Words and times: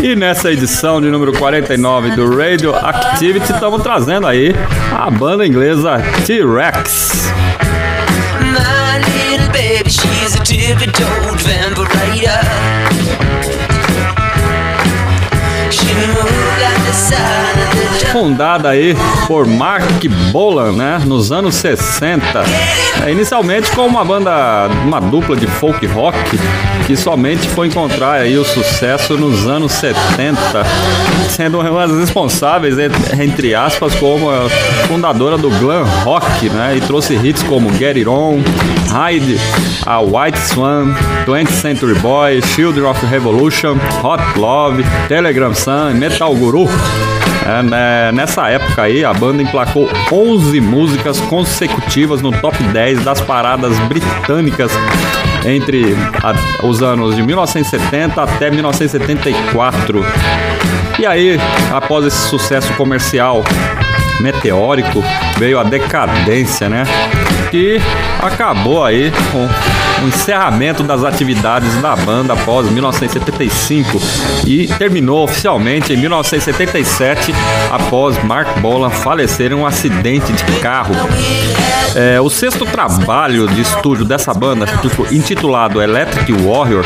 E 0.02 0.16
nessa 0.16 0.50
edição 0.50 1.00
de 1.00 1.08
número 1.08 1.32
49 1.32 2.16
do 2.16 2.36
Radio 2.36 2.74
Activity, 2.74 3.52
estamos 3.52 3.80
trazendo 3.80 4.26
aí 4.26 4.52
a 4.92 5.08
banda 5.08 5.46
inglesa 5.46 6.02
T-Rex. 6.26 7.30
She 15.70 15.94
moved 15.94 16.60
like 16.60 16.82
the 16.82 16.92
sun 16.92 17.39
Fundada 18.12 18.70
aí 18.70 18.97
por 19.28 19.47
Mark 19.47 19.84
Bolan, 20.33 20.72
né, 20.72 21.00
nos 21.06 21.30
anos 21.30 21.55
60. 21.55 22.42
É, 23.06 23.12
inicialmente 23.12 23.70
como 23.70 23.89
uma 23.89 24.05
banda, 24.05 24.69
uma 24.84 25.00
dupla 25.00 25.36
de 25.36 25.47
folk 25.47 25.86
rock, 25.86 26.19
que 26.88 26.97
somente 26.97 27.48
foi 27.50 27.69
encontrar 27.69 28.15
aí 28.15 28.37
o 28.37 28.44
sucesso 28.44 29.15
nos 29.16 29.47
anos 29.47 29.71
70, 29.72 30.37
sendo 31.28 31.60
uma 31.60 31.87
das 31.87 31.98
responsáveis, 31.98 32.76
en- 32.78 33.22
entre 33.22 33.54
aspas, 33.54 33.94
como 33.94 34.28
a 34.28 34.48
fundadora 34.88 35.38
do 35.38 35.48
glam 35.48 35.84
rock, 36.03 36.50
né, 36.50 36.75
e 36.77 36.81
trouxe 36.81 37.15
hits 37.15 37.44
como 37.44 37.72
Get 37.75 37.97
It 37.97 38.09
On, 38.09 38.38
Hide, 38.88 39.38
a 39.87 40.00
White 40.00 40.38
Swan, 40.41 40.94
20th 41.27 41.53
Century 41.53 41.94
Boy, 42.00 42.42
Children 42.42 42.87
of 42.87 43.06
Revolution, 43.06 43.77
Hot 44.03 44.22
Love, 44.37 44.84
Telegram 45.06 45.54
Sun, 45.54 45.94
Metal 45.94 46.34
Guru. 46.34 46.69
É, 47.59 47.62
né, 47.62 48.12
nessa 48.12 48.49
época 48.49 48.83
aí, 48.83 49.05
a 49.05 49.12
banda 49.12 49.43
emplacou 49.43 49.88
11 50.12 50.61
músicas 50.61 51.19
consecutivas 51.21 52.22
no 52.22 52.31
top 52.31 52.62
10 52.62 53.03
das 53.03 53.21
paradas 53.21 53.77
britânicas 53.81 54.71
entre 55.44 55.97
a- 56.22 56.66
os 56.66 56.83
anos 56.83 57.16
de 57.16 57.22
1970 57.22 58.22
até 58.22 58.50
1974. 58.50 60.05
E 60.99 61.06
aí, 61.06 61.41
após 61.72 62.05
esse 62.05 62.28
sucesso 62.28 62.72
comercial 62.75 63.43
meteórico, 64.21 65.03
veio 65.39 65.59
a 65.59 65.62
decadência, 65.65 66.69
né? 66.69 66.84
Que 67.50 67.78
acabou 68.21 68.84
aí 68.84 69.12
com 69.33 69.49
o 70.05 70.09
encerramento 70.09 70.83
das 70.83 71.05
atividades 71.05 71.75
da 71.83 71.94
banda 71.97 72.33
após 72.33 72.71
1975 72.71 74.00
e 74.47 74.66
terminou 74.69 75.25
oficialmente 75.25 75.93
em 75.93 75.97
1977 75.97 77.34
após 77.71 78.22
Mark 78.25 78.59
Bolan 78.60 78.91
falecer 78.91 79.53
em 79.53 79.55
um 79.55 79.66
acidente 79.66 80.33
de 80.33 80.44
carro. 80.60 80.94
É, 81.94 82.21
o 82.21 82.31
sexto 82.31 82.65
trabalho 82.65 83.49
de 83.49 83.60
estúdio 83.60 84.05
dessa 84.05 84.33
banda, 84.33 84.66
intitulado 85.10 85.83
Electric 85.83 86.33
Warrior, 86.33 86.84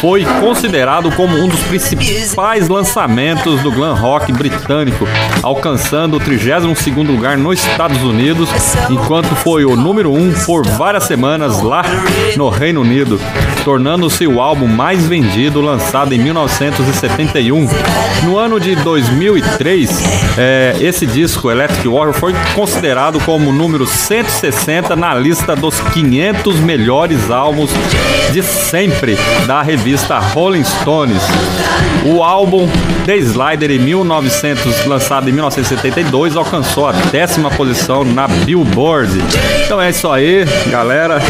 foi 0.00 0.24
considerado 0.40 1.10
como 1.12 1.36
um 1.36 1.46
dos 1.46 1.60
principais 1.64 2.68
lançamentos 2.68 3.60
do 3.60 3.70
glam 3.70 3.94
rock 3.94 4.32
britânico, 4.32 5.06
alcançando 5.42 6.16
o 6.16 6.20
32º 6.20 7.06
lugar 7.06 7.36
nos 7.36 7.62
Estados 7.62 8.02
Unidos, 8.02 8.48
enquanto 8.88 9.34
foi 9.36 9.66
o 9.66 9.76
número 9.76 10.10
1 10.10 10.44
por 10.46 10.66
várias 10.66 11.04
semanas 11.04 11.60
lá 11.60 11.82
no 12.34 12.48
Reino 12.48 12.80
Unido, 12.80 13.20
tornando-se 13.64 14.26
o 14.26 14.40
álbum 14.40 14.66
mais 14.66 15.06
vendido 15.06 15.60
lançado 15.60 16.12
em 16.12 16.18
1971. 16.18 17.68
No 18.24 18.38
ano 18.38 18.58
de 18.60 18.74
2003, 18.76 20.38
é, 20.38 20.76
esse 20.80 21.06
disco, 21.06 21.50
Electric 21.50 21.86
Warrior, 21.88 22.14
foi 22.14 22.34
considerado 22.54 23.20
como 23.20 23.52
número 23.52 23.86
160 23.86 24.96
na 24.96 25.14
lista 25.14 25.54
dos 25.54 25.80
500 25.80 26.56
melhores 26.60 27.30
álbuns 27.30 27.70
de 28.32 28.42
sempre 28.42 29.16
da 29.46 29.62
revista 29.62 30.18
Rolling 30.18 30.64
Stones. 30.64 31.22
O 32.04 32.22
álbum 32.22 32.68
The 33.10 33.16
Slider 33.16 33.72
em 33.72 33.80
1900, 33.80 34.86
lançado 34.86 35.28
em 35.28 35.32
1972, 35.32 36.36
alcançou 36.36 36.86
a 36.86 36.92
décima 36.92 37.50
posição 37.50 38.04
na 38.04 38.28
Billboard. 38.28 39.18
Então 39.64 39.82
é 39.82 39.90
isso 39.90 40.08
aí, 40.08 40.44
galera. 40.68 41.20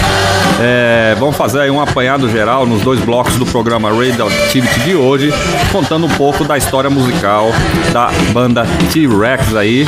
É, 0.60 1.16
vamos 1.18 1.38
fazer 1.38 1.60
aí 1.60 1.70
um 1.70 1.80
apanhado 1.80 2.28
geral 2.28 2.66
nos 2.66 2.82
dois 2.82 3.00
blocos 3.00 3.36
do 3.36 3.46
programa 3.46 3.88
Radioactivity 3.88 4.80
de 4.80 4.94
hoje, 4.94 5.32
contando 5.72 6.04
um 6.04 6.10
pouco 6.10 6.44
da 6.44 6.58
história 6.58 6.90
musical 6.90 7.50
da 7.94 8.10
banda 8.30 8.66
T-Rex 8.92 9.56
aí. 9.56 9.86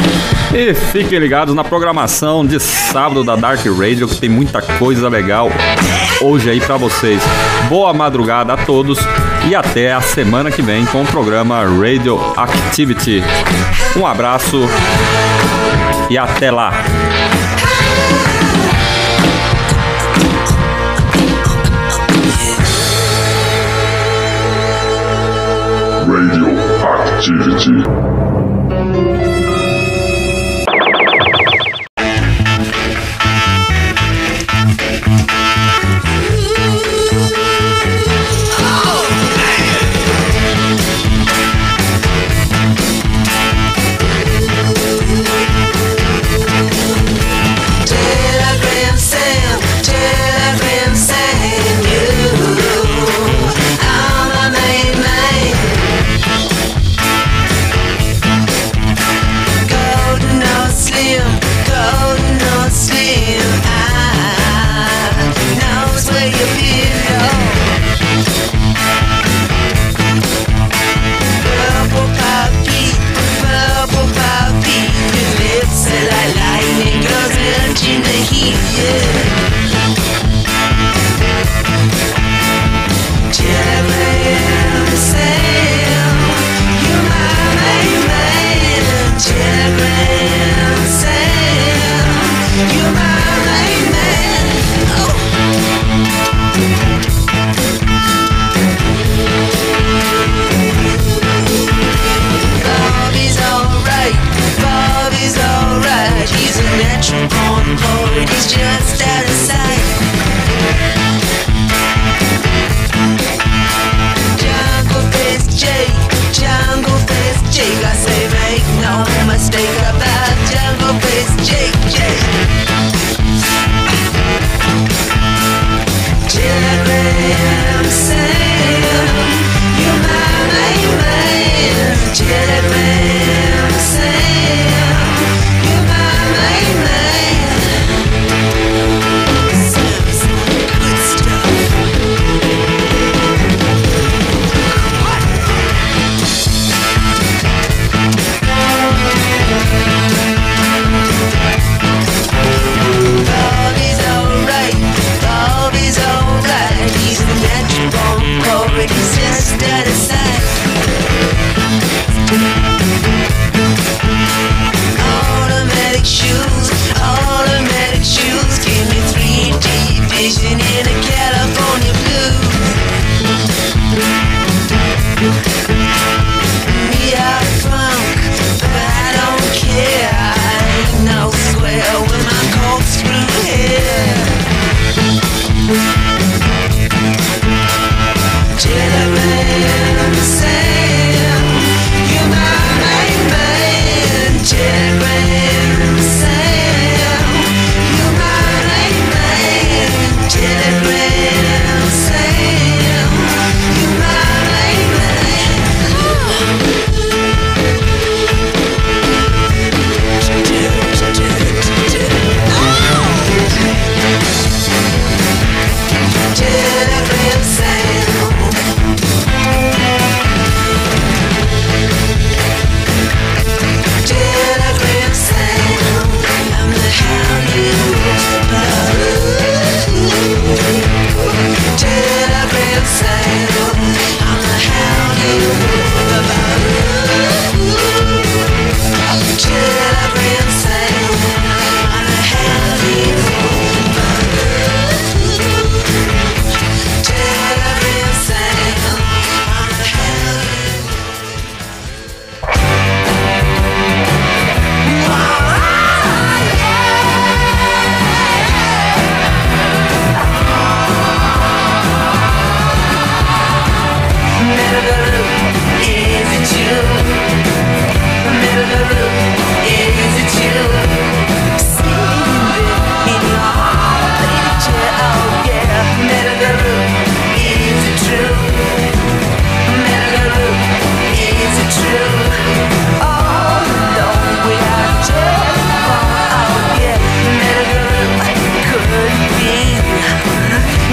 E 0.55 0.73
fiquem 0.73 1.19
ligados 1.19 1.55
na 1.55 1.63
programação 1.63 2.43
de 2.43 2.59
sábado 2.59 3.23
da 3.23 3.37
Dark 3.37 3.67
Radio, 3.67 4.09
que 4.09 4.17
tem 4.17 4.31
muita 4.31 4.63
coisa 4.63 5.11
legal 5.11 5.51
hoje 6.23 6.49
aí 6.49 6.59
pra 6.59 6.79
vocês. 6.79 7.23
Boa 7.69 7.93
madrugada 7.93 8.55
a 8.55 8.57
todos 8.57 8.99
e 9.49 9.55
até 9.55 9.93
a 9.93 10.01
semana 10.01 10.51
que 10.51 10.63
vem 10.63 10.85
com 10.87 11.03
o 11.03 11.07
programa 11.07 11.63
Radioactivity. 11.65 13.23
Um 13.97 14.07
abraço 14.07 14.69
e 16.09 16.17
até 16.17 16.51
lá. 16.51 16.71
Radioactivity. 26.07 27.83
Telegram 27.83 28.62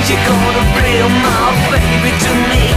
You're 0.09 0.17
gonna 0.25 0.63
be 0.73 1.03
my 1.21 1.69
baby 1.69 2.11
to 2.17 2.33
me? 2.49 2.68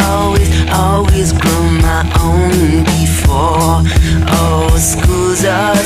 Always, 0.00 0.48
always 0.70 1.32
grown 1.32 1.80
my 1.80 2.02
own 2.20 2.84
before. 2.84 3.82
Oh, 4.30 4.68
schools 4.78 5.44
are 5.44 5.77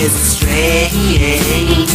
is 0.00 0.12
strange. 0.12 1.90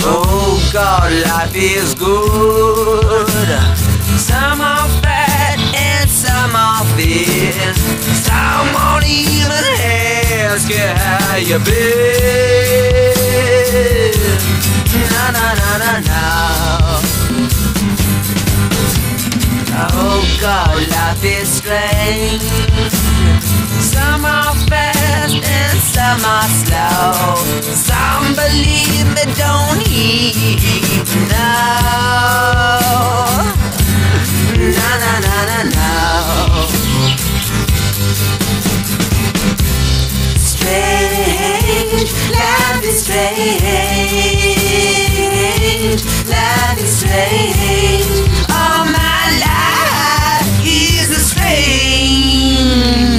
Oh 0.00 0.70
God, 0.72 1.12
life 1.24 1.54
is 1.54 1.94
good. 1.94 3.48
Some 4.18 4.60
are 4.60 4.88
fat 5.00 5.58
and 5.74 6.10
some 6.10 6.54
are 6.54 6.84
thin. 6.96 7.74
Some 8.26 8.72
won't 8.74 9.06
even 9.08 9.64
ask 9.80 10.68
you 10.68 10.76
how 10.76 11.36
you 11.36 11.58
been. 11.64 13.08
No, 15.14 15.24
no, 15.36 15.46
no, 15.60 15.70
no, 15.84 15.92
no. 16.08 16.22
Oh 19.94 20.20
God, 20.40 20.76
life 20.90 21.24
is 21.24 21.48
strange. 21.48 22.97
Are 24.30 24.54
fast 24.68 25.36
and 25.42 25.78
some 25.80 26.22
are 26.24 26.48
slow. 26.60 27.36
Some 27.88 28.34
believe 28.34 29.08
but 29.14 29.30
don't 29.36 29.82
even 29.88 31.28
know. 31.28 31.48
Na 34.76 34.90
na 35.02 35.12
na 35.24 35.36
na 35.48 35.58
na. 35.74 35.88
Strange, 40.78 42.12
life 42.30 42.84
is 42.84 42.96
strange. 43.02 43.48
Life 46.28 46.78
is 46.82 46.90
strange. 46.98 48.28
All 48.50 48.84
my 48.84 49.22
life 49.46 50.48
is 50.64 51.10
a 51.10 51.20
strange. 51.20 53.17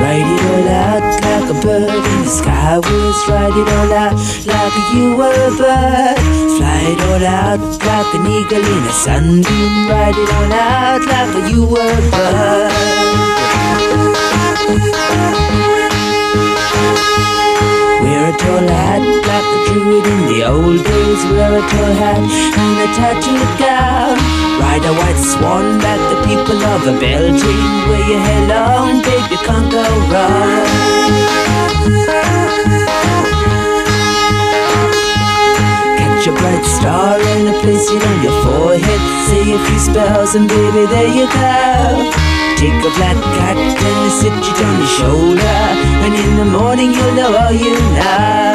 Write 0.00 0.28
it 0.34 0.42
all 0.50 0.68
out 0.68 1.04
like 1.22 1.50
a 1.50 1.54
bird 1.60 1.90
in 1.90 2.22
the 2.22 2.28
sky 2.28 2.78
was 2.78 3.28
Write 3.28 3.56
it 3.56 3.68
all 3.76 3.92
out 3.92 4.16
like 4.46 4.76
you 4.94 5.16
were 5.16 5.32
a 5.32 5.52
bird 5.56 6.18
Fly 6.56 6.80
it 6.92 7.00
all 7.08 7.26
out 7.26 7.60
like 7.60 8.14
an 8.14 8.26
eagle 8.26 8.64
in 8.64 8.82
a 8.84 8.92
sunbeam 8.92 9.88
Write 9.88 10.16
it 10.16 10.30
all 10.32 10.52
out 10.52 11.02
like 11.04 11.50
you 11.52 11.66
were 11.66 11.78
a 11.78 12.10
bird 12.10 12.72
Wear 18.02 18.32
a 18.32 18.36
tall 18.38 18.68
hat 18.68 19.02
like 19.28 19.48
a 19.54 19.58
druid 19.72 20.06
in 20.06 20.20
the 20.32 20.44
old 20.48 20.84
days 20.84 21.24
Wear 21.30 21.58
a 21.58 21.60
tall 21.60 21.94
hat 22.00 22.22
and 22.64 22.78
a 22.80 22.94
tattooed 22.94 23.58
gown 23.58 24.37
Ride 24.60 24.84
a 24.84 24.92
white 24.92 25.20
swan 25.32 25.78
like 25.78 26.04
the 26.10 26.18
people 26.26 26.58
of 26.72 26.86
a 26.86 26.94
Beltane 26.98 27.88
Wear 27.88 28.04
your 28.10 28.20
hair 28.20 28.42
long, 28.48 29.02
babe, 29.02 29.30
you 29.30 29.38
can't 29.46 29.70
go 29.70 29.84
wrong. 30.10 30.64
Catch 35.98 36.26
a 36.26 36.32
bright 36.32 36.64
star 36.64 37.20
and 37.20 37.54
place 37.62 37.88
it 37.90 38.02
on 38.02 38.22
your 38.22 38.36
forehead. 38.42 39.02
Say 39.28 39.54
a 39.54 39.58
few 39.66 39.78
spells 39.78 40.34
and 40.34 40.48
baby 40.48 40.86
there 40.86 41.12
you 41.18 41.26
go. 41.26 42.28
Take 42.56 42.82
a 42.82 42.90
black 42.98 43.18
cat 43.38 43.56
and 43.56 44.12
sit 44.12 44.32
it 44.32 44.58
on 44.66 44.74
your 44.78 44.92
shoulder. 44.98 45.58
And 46.04 46.14
in 46.14 46.36
the 46.36 46.44
morning 46.44 46.90
you'll 46.92 47.14
know 47.14 47.36
all 47.36 47.52
you 47.52 47.74
know 47.94 48.48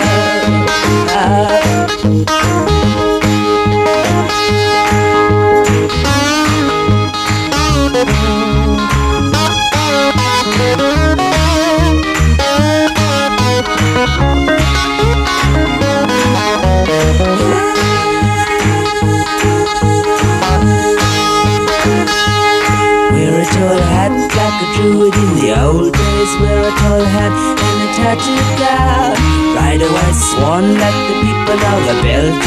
a 24.63 24.65
druid 24.75 25.15
in 25.15 25.29
the 25.39 25.49
old 25.61 25.91
days. 25.93 26.31
Wear 26.39 26.59
a 26.69 26.71
tall 26.79 27.03
hat 27.15 27.35
and 27.67 27.79
a 27.85 27.89
tattooed 27.97 28.51
gown. 28.61 29.15
Ride 29.55 29.81
a 29.81 29.89
white 29.95 30.19
swan 30.29 30.65
like 30.83 30.99
the 31.09 31.15
people 31.23 31.61
of 31.71 31.79
the. 31.87 32.37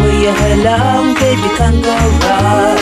Wear 0.00 0.16
your 0.24 0.36
hair 0.40 0.56
long, 0.68 1.06
baby, 1.14 1.48
can't 1.58 1.80
go 1.84 1.96
wrong. 2.22 2.76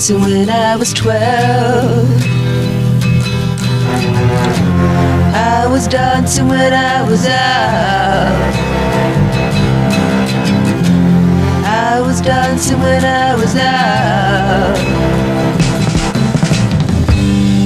Dancing 0.00 0.20
when 0.22 0.48
I 0.48 0.76
was 0.76 0.94
twelve. 0.94 2.08
I 5.34 5.66
was 5.70 5.86
dancing 5.86 6.48
when 6.48 6.72
I 6.72 7.02
was 7.02 7.26
out. 7.26 8.54
I 11.66 12.00
was 12.00 12.22
dancing 12.22 12.80
when 12.80 13.04
I 13.04 13.34
was 13.34 13.54
out. 13.56 14.78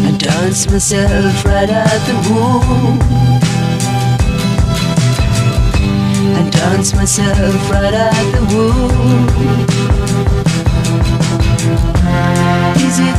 I 0.08 0.16
danced 0.18 0.72
myself 0.72 1.44
right 1.44 1.70
out 1.70 2.00
the 2.08 2.16
womb. 2.28 2.98
I 6.36 6.50
danced 6.50 6.96
myself 6.96 7.70
right 7.70 7.94
out 7.94 8.32
the 8.34 8.42
womb. 8.52 9.73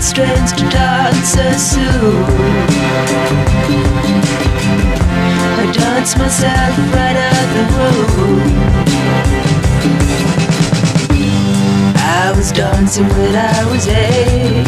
Strange 0.05 0.51
to 0.51 0.69
dance 0.69 1.29
so 1.29 1.51
soon? 1.53 2.23
I 5.57 5.71
danced 5.73 6.17
myself 6.19 6.77
right 6.93 7.17
out 7.17 7.47
the 7.55 7.63
womb. 7.73 8.39
I 11.97 12.31
was 12.37 12.51
dancing 12.51 13.09
when 13.09 13.35
I 13.35 13.65
was 13.65 13.87
eight. 13.87 14.67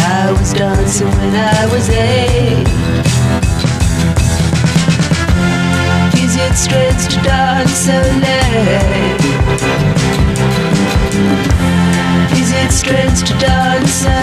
I 0.00 0.32
was 0.32 0.52
dancing 0.54 1.10
when 1.10 1.34
I 1.36 1.66
was 1.66 1.88
eight. 1.90 2.68
Is 6.24 6.36
it 6.36 6.54
strange 6.56 7.14
to 7.14 7.20
dance 7.22 7.72
so 7.72 8.00
late? 8.24 9.91
It 12.64 12.70
strange 12.70 13.24
to 13.24 13.34
dance 13.38 14.04
ah. 14.06 14.22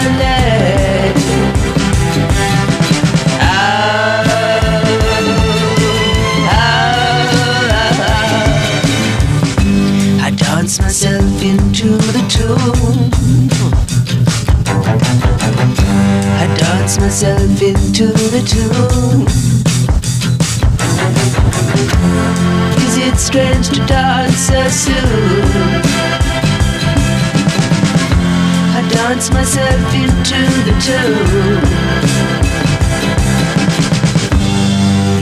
I 10.22 10.30
dance 10.30 10.80
myself 10.80 11.42
into 11.42 11.98
the 12.14 12.22
tune. 12.34 13.10
I 16.42 16.46
dance 16.56 16.98
myself 16.98 17.60
into 17.60 18.06
the 18.06 18.42
tune. 18.52 19.26
Is 22.86 22.96
it 22.96 23.18
strange 23.18 23.68
to 23.68 23.84
dance 23.86 24.38
so 24.38 24.68
soon? 24.68 26.29
Dance 29.10 29.32
myself 29.32 29.92
into 29.92 30.40
the 30.66 30.74
tune. 30.86 31.62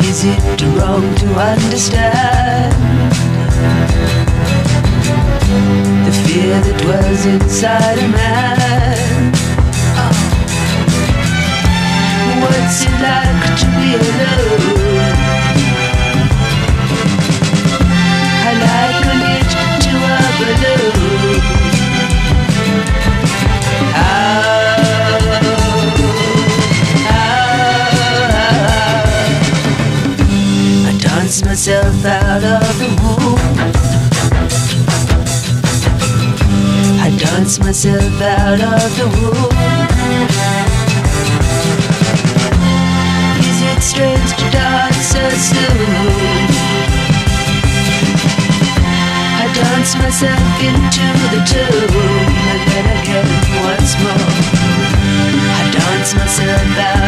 Is 0.04 0.24
it 0.24 0.62
wrong 0.76 1.14
to 1.14 1.26
understand 1.52 2.74
the 6.04 6.12
fear 6.26 6.60
that 6.60 6.76
dwells 6.82 7.24
inside 7.24 7.98
a 7.98 8.08
man? 8.08 9.32
What 12.42 12.50
What's 12.50 12.82
it 12.84 12.92
like 13.00 13.58
to 13.60 13.66
be 13.78 13.88
alone? 13.96 14.87
Out 32.44 32.62
of 32.62 32.78
the 32.78 32.88
womb. 33.02 33.38
I 37.00 37.10
dance 37.18 37.58
myself 37.58 38.20
out 38.20 38.60
of 38.60 38.96
the 38.96 39.06
womb. 39.16 39.52
Is 43.50 43.60
it 43.70 43.80
strange 43.82 44.30
to 44.36 44.50
dance 44.50 44.96
so 45.14 45.24
soon? 45.50 45.88
I 49.40 49.46
dance 49.54 49.96
myself 49.96 50.60
into 50.62 51.06
the 51.32 51.40
tomb 51.52 51.94
and 52.52 52.60
then 52.70 52.86
again 52.98 53.30
once 53.66 53.92
more. 54.02 54.30
I 55.58 55.70
dance 55.72 56.14
myself 56.14 56.78
out 56.78 57.07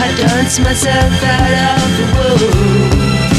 I 0.00 0.14
dance 0.16 0.60
myself 0.60 1.22
out 1.24 1.82
of 1.82 1.96
the 1.98 2.04
womb. 2.14 3.33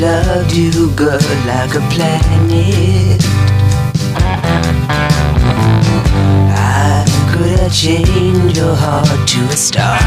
Loved 0.00 0.52
you, 0.52 0.90
girl, 0.96 1.20
like 1.46 1.74
a 1.74 1.80
planet. 1.92 3.20
I 6.56 7.04
could 7.30 7.58
have 7.58 7.72
changed 7.72 8.56
your 8.56 8.74
heart 8.74 9.28
to 9.28 9.40
a 9.44 9.56
star. 9.56 9.98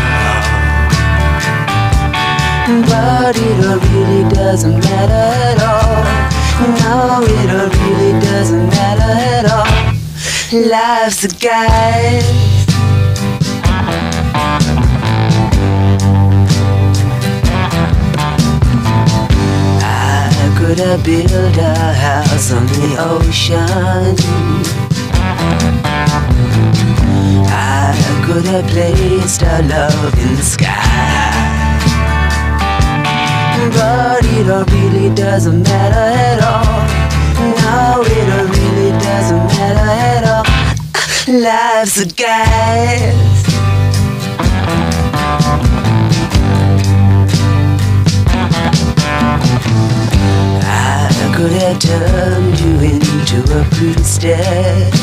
But 2.90 3.38
it 3.38 3.66
all 3.66 3.78
really 3.78 4.30
doesn't 4.34 4.80
matter 4.80 5.26
at 5.52 5.62
all. 5.62 6.04
No, 6.82 7.22
it 7.22 7.50
really 7.78 8.20
doesn't 8.20 8.68
matter 8.70 9.14
at 9.38 9.46
all. 9.52 10.70
Life's 10.70 11.24
a 11.24 11.28
guide. 11.28 12.43
Could 20.76 20.88
have 20.88 21.04
built 21.04 21.58
a 21.58 21.94
house 21.94 22.52
on 22.52 22.66
the 22.66 22.96
ocean. 22.98 24.16
I 27.48 28.24
could 28.26 28.46
have 28.46 28.66
placed 28.72 29.44
our 29.44 29.62
love 29.62 30.18
in 30.18 30.36
the 30.36 30.42
sky. 30.42 30.66
But 33.72 34.26
it 34.26 34.50
all 34.50 34.66
really 34.66 35.14
doesn't 35.14 35.62
matter 35.62 36.08
at 36.30 36.42
all. 36.42 36.88
No, 37.62 38.02
it 38.08 38.30
all 38.34 38.48
really 38.48 38.92
doesn't 38.98 39.46
matter 39.54 39.90
at 40.10 40.24
all. 40.26 40.46
Life's 41.40 42.02
a 42.02 42.08
guide. 42.08 43.33
Could 51.44 51.62
have 51.62 51.78
turned 51.78 52.58
you 52.58 52.74
into 52.80 53.40
a 53.60 53.66
priestess. 53.76 54.96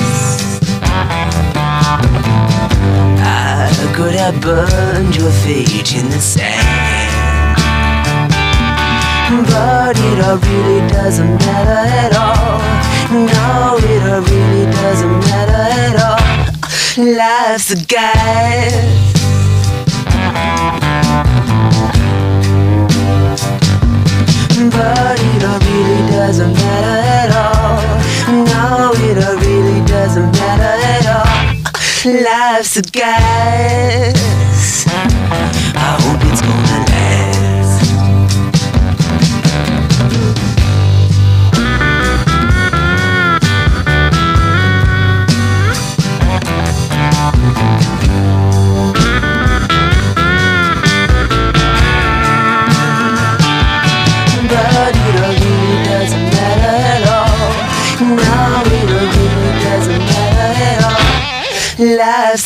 I 3.21 3.93
could 3.95 4.15
have 4.15 4.41
burned 4.41 5.17
your 5.17 5.31
fate 5.31 5.93
in 5.93 6.09
the 6.09 6.19
sand. 6.19 7.51
But 9.49 9.99
it 9.99 10.25
all 10.25 10.39
really 10.39 10.89
doesn't 10.89 11.37
matter 11.45 11.85
at 12.05 12.17
all. 12.17 12.59
No, 13.13 13.77
it 13.83 14.03
all 14.11 14.23
really 14.23 14.65
doesn't 14.73 15.21
matter 15.29 15.65
at 15.85 15.97
all. 16.01 16.21
Life's 17.05 17.71
a 17.73 17.77
guide. 17.85 19.11
But 24.71 25.20
it 25.43 25.65
really 25.65 26.11
doesn't 26.11 26.53
matter 26.53 26.97
at 27.19 27.31
all. 27.33 27.81
No, 28.45 28.93
it 28.95 29.17
really 29.45 29.85
doesn't 29.87 30.33
matter 30.33 30.75
at 30.95 31.07
all. 31.07 31.51
Life's 32.05 32.77
a 32.77 32.83
guess. 32.83 34.40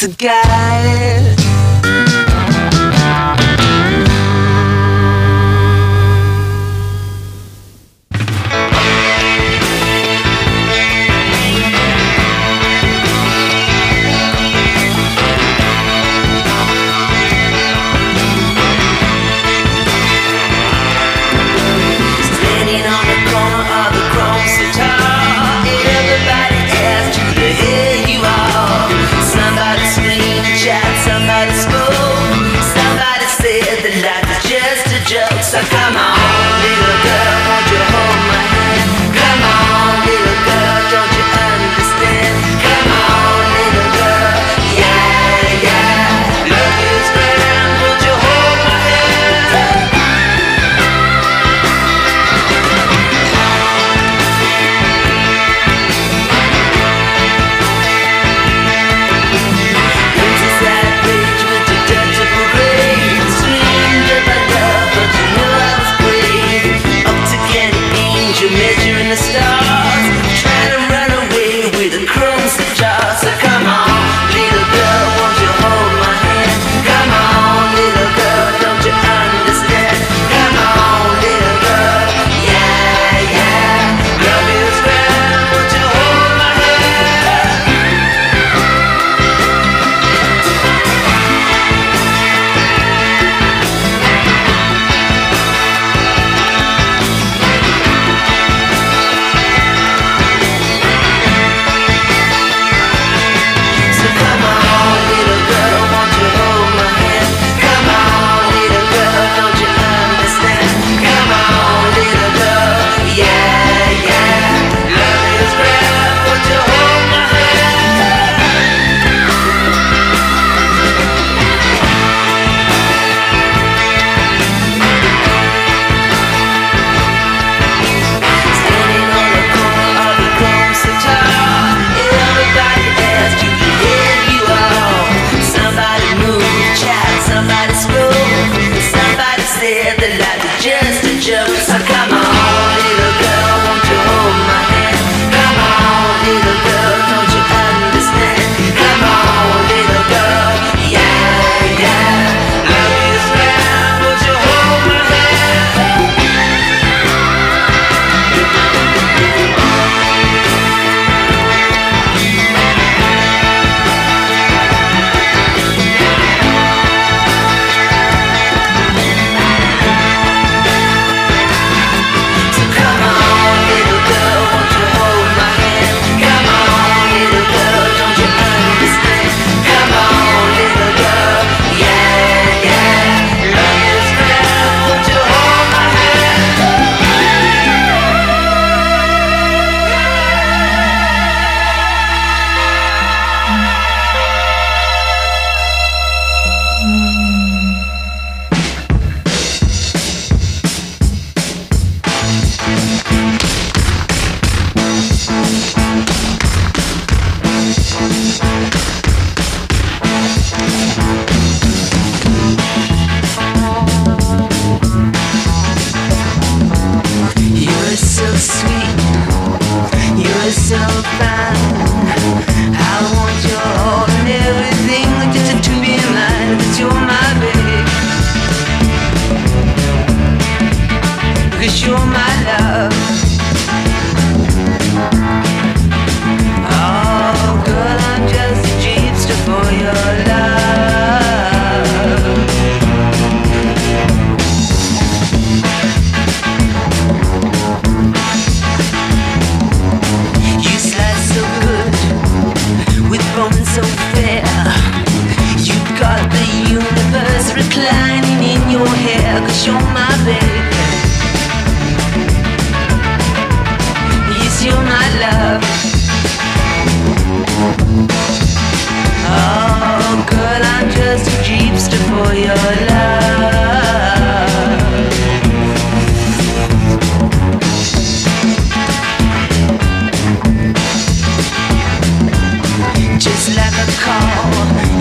All. 0.02 0.44
Life's 0.44 1.33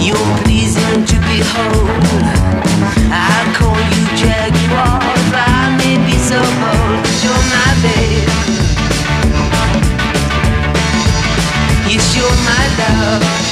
You're 0.04 0.38
pleasing 0.44 1.06
to 1.06 1.16
behold. 1.32 2.04
I 3.10 3.54
call 3.56 3.80
you 3.96 4.04
Jaguar, 4.20 5.00
I 5.32 5.78
may 5.78 5.96
be 6.06 6.18
so 6.20 6.40
bold, 6.60 7.08
you're 7.24 7.46
my 7.54 7.70
babe. 7.82 8.28
Yes, 11.90 12.16
you're 12.18 12.38
my 12.44 12.64
love. 12.80 13.43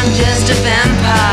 I'm 0.00 0.12
just 0.14 0.48
a 0.48 0.54
vampire 0.62 1.27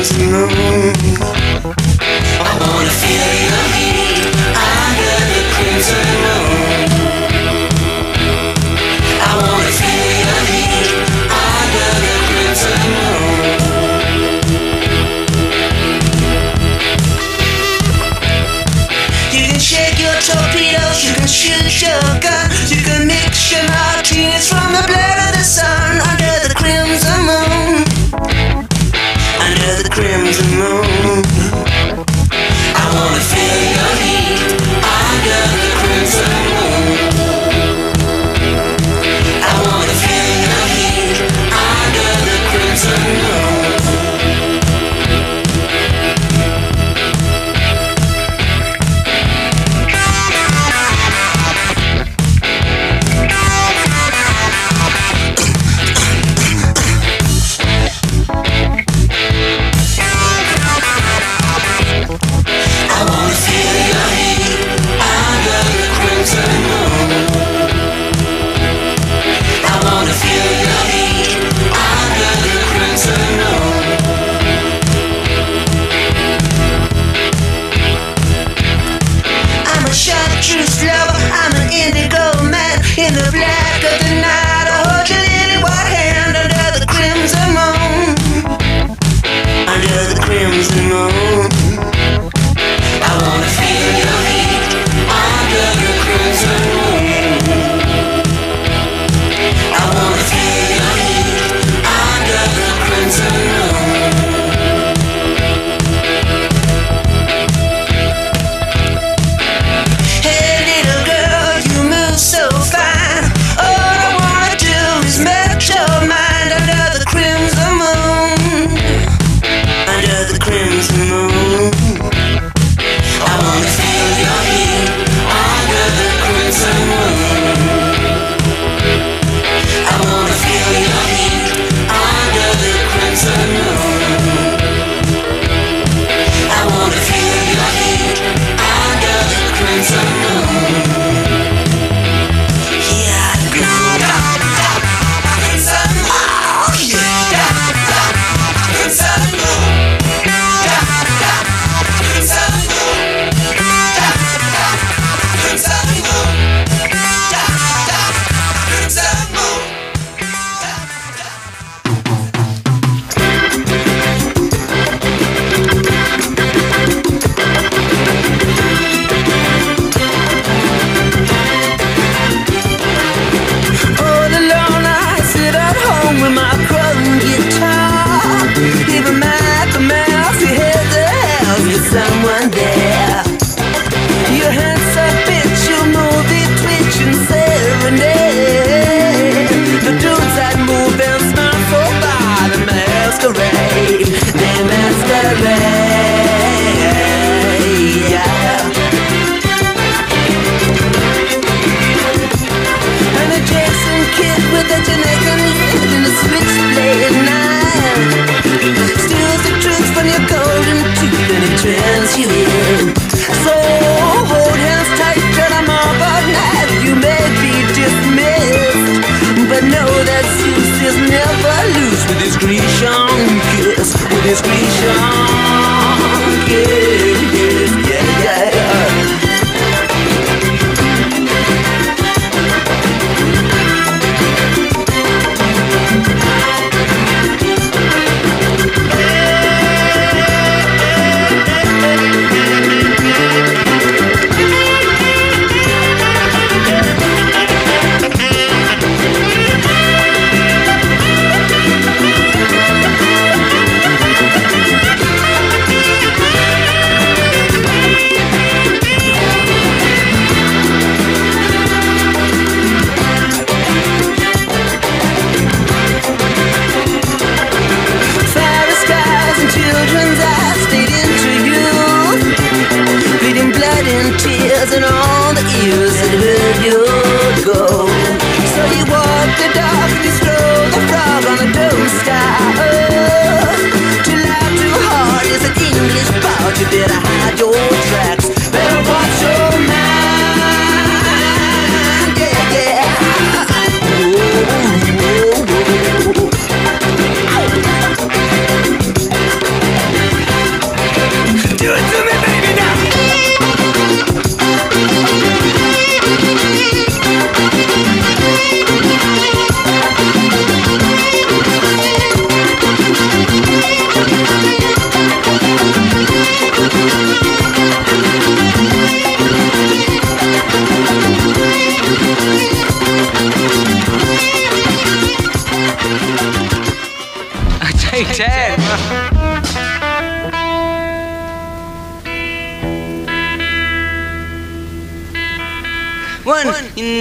It's 0.00 0.16
no 0.16 0.89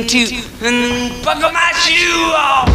two, 0.10 0.42
buckle 1.24 1.52
my 1.52 1.72
shoe 1.74 2.34
off. 2.34 2.69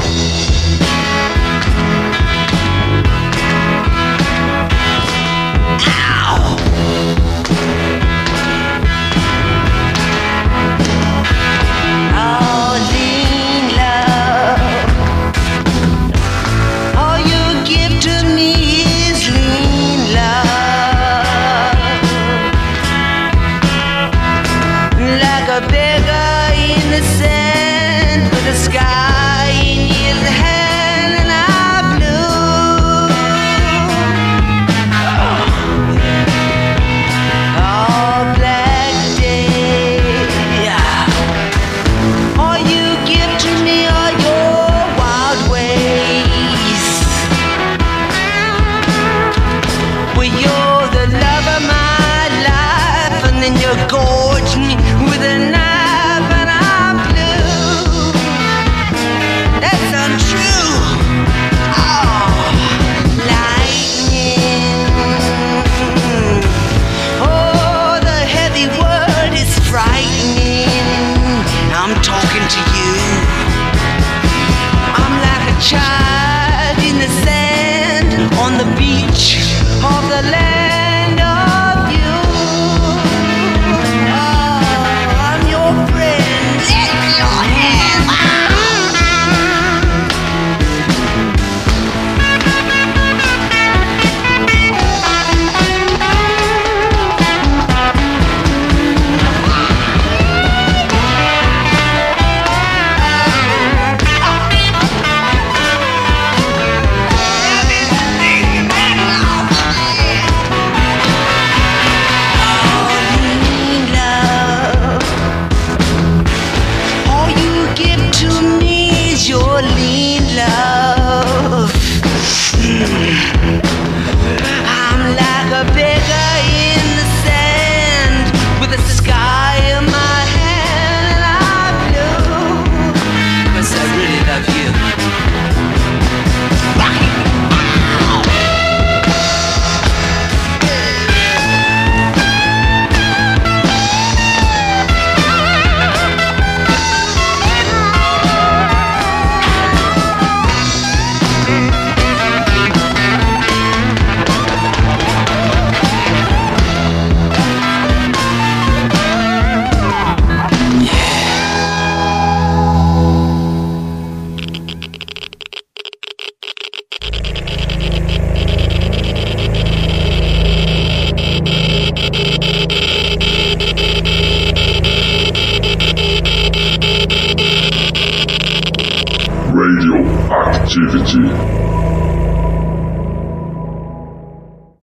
The 79.12 79.73